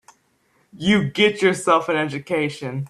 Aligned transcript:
You 0.75 1.03
get 1.11 1.43
yourself 1.43 1.87
an 1.87 1.95
education. 1.95 2.79